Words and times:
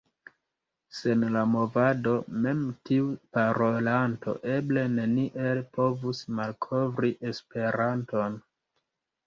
Sen 0.99 1.25
la 1.35 1.43
Movado 1.55 2.13
mem 2.45 2.63
tiu 2.89 3.11
parolanto 3.37 4.35
eble 4.55 4.87
neniel 4.97 5.63
povus 5.79 6.25
malkovri 6.41 7.15
Esperanton. 7.35 8.43